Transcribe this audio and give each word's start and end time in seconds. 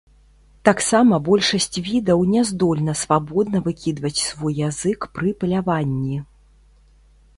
Таксама 0.67 1.19
большасць 1.27 1.67
відаў 1.89 2.23
не 2.37 2.41
здольна 2.51 2.95
свабодна 3.03 3.57
выкідваць 3.67 4.15
свой 4.29 4.53
язык 4.71 4.99
пры 5.19 5.29
паляванні. 5.45 6.17